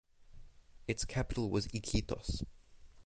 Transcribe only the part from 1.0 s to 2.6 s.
capital was Iquitos.